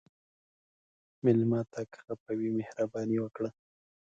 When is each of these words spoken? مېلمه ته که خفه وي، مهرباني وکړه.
مېلمه 1.23 1.61
ته 1.71 1.81
که 1.91 1.97
خفه 2.05 2.31
وي، 2.39 2.49
مهرباني 2.57 3.17
وکړه. 3.21 3.49